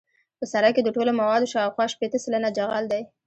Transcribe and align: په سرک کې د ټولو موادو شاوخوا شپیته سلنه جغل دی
په 0.39 0.45
سرک 0.51 0.71
کې 0.75 0.81
د 0.83 0.89
ټولو 0.95 1.11
موادو 1.19 1.51
شاوخوا 1.53 1.85
شپیته 1.93 2.17
سلنه 2.23 2.49
جغل 2.57 2.83
دی 2.91 3.01